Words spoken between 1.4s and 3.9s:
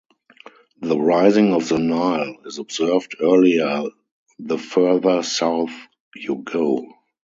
of the Nile is observed earlier